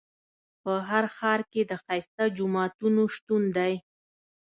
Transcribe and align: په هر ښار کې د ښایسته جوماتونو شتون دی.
په 0.63 0.73
هر 0.89 1.05
ښار 1.15 1.41
کې 1.51 1.61
د 1.65 1.71
ښایسته 1.83 2.23
جوماتونو 2.37 3.01
شتون 3.15 3.43
دی. 3.57 3.73